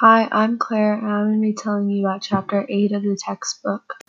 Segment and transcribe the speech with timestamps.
[0.00, 3.18] Hi, I'm Claire, and I'm going to be telling you about Chapter 8 of the
[3.22, 4.02] textbook.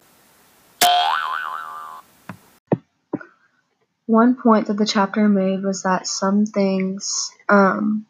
[4.06, 8.06] One point that the chapter made was that some things um,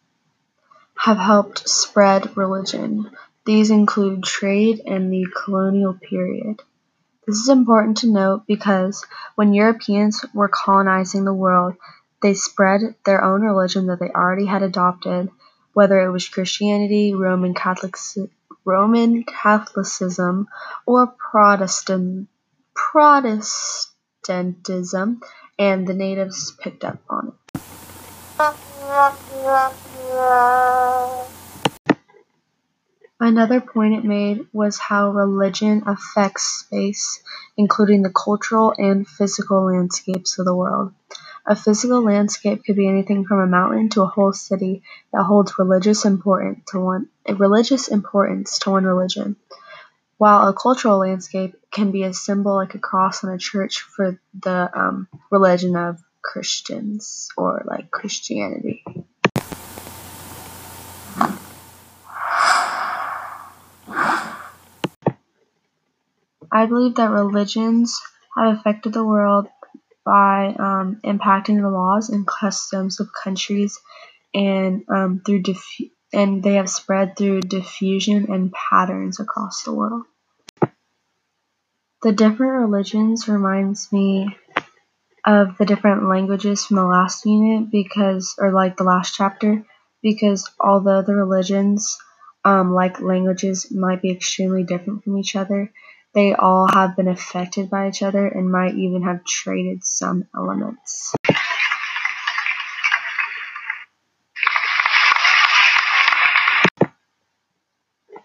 [0.96, 3.10] have helped spread religion.
[3.48, 6.62] These include trade and the colonial period.
[7.26, 9.04] This is important to note because
[9.34, 11.74] when Europeans were colonizing the world,
[12.22, 15.32] they spread their own religion that they already had adopted,
[15.74, 17.54] whether it was Christianity, Roman
[18.66, 20.48] Roman Catholicism,
[20.86, 22.28] or Protestant,
[22.74, 25.22] Protestantism,
[25.58, 27.34] and the natives picked up on it.
[33.20, 37.22] Another point it made was how religion affects space,
[37.56, 40.92] including the cultural and physical landscapes of the world.
[41.46, 45.58] A physical landscape could be anything from a mountain to a whole city that holds
[45.58, 49.36] religious importance to one religious importance to one religion,
[50.18, 54.20] while a cultural landscape can be a symbol like a cross on a church for
[54.40, 58.84] the um, religion of Christians or like Christianity.
[66.54, 68.00] I believe that religions
[68.38, 69.48] have affected the world
[70.06, 73.80] by um, impacting the laws and customs of countries
[74.34, 80.04] and um, through diffu- and they have spread through diffusion and patterns across the world.
[82.04, 84.36] The different religions reminds me
[85.26, 89.64] of the different languages from the last unit because or like the last chapter
[90.02, 91.98] because although the religions
[92.44, 95.72] um, like languages might be extremely different from each other
[96.14, 101.14] they all have been affected by each other and might even have traded some elements.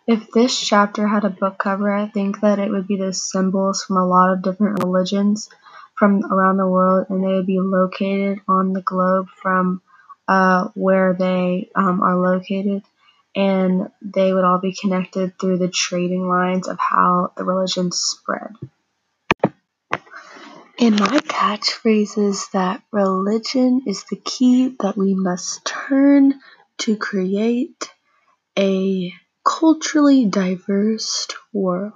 [0.08, 3.82] If this chapter had a book cover, I think that it would be the symbols
[3.82, 5.50] from a lot of different religions
[5.98, 9.82] from around the world, and they would be located on the globe from
[10.28, 12.82] uh, where they um, are located
[13.36, 18.54] and they would all be connected through the trading lines of how the religion spread.
[20.78, 26.40] And my catchphrase is that religion is the key that we must turn
[26.78, 27.90] to create
[28.58, 29.12] a
[29.44, 31.92] culturally diverse world.